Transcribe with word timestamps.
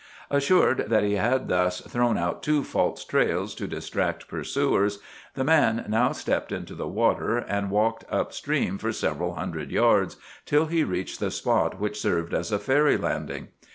Assured 0.31 0.85
that 0.89 1.03
he 1.03 1.13
had 1.13 1.47
thus 1.47 1.79
thrown 1.79 2.17
out 2.17 2.41
two 2.41 2.63
false 2.63 3.05
trails 3.05 3.53
to 3.53 3.67
distract 3.67 4.27
pursuers, 4.27 4.97
the 5.35 5.43
man 5.43 5.85
now 5.87 6.11
stepped 6.11 6.51
into 6.51 6.73
the 6.73 6.87
water, 6.87 7.37
and 7.37 7.69
walked 7.69 8.05
up 8.09 8.33
stream 8.33 8.79
for 8.79 8.91
several 8.91 9.35
hundred 9.35 9.69
yards, 9.69 10.17
till 10.47 10.65
he 10.65 10.83
reached 10.83 11.19
the 11.19 11.29
spot 11.29 11.79
which 11.79 12.01
served 12.01 12.33
as 12.33 12.51
a 12.51 12.57
ferry 12.57 12.97
landing. 12.97 13.49